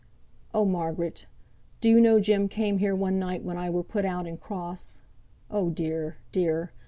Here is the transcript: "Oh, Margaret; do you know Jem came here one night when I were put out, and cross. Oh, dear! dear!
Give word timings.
"Oh, 0.51 0.65
Margaret; 0.65 1.27
do 1.79 1.87
you 1.87 2.01
know 2.01 2.19
Jem 2.19 2.47
came 2.47 2.79
here 2.79 2.95
one 2.95 3.19
night 3.19 3.43
when 3.43 3.55
I 3.55 3.69
were 3.69 3.83
put 3.83 4.03
out, 4.03 4.25
and 4.25 4.39
cross. 4.41 5.03
Oh, 5.51 5.69
dear! 5.69 6.17
dear! 6.31 6.71